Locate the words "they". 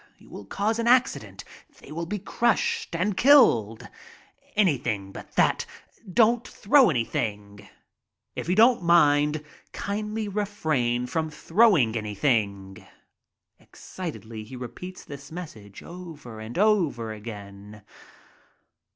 1.79-1.91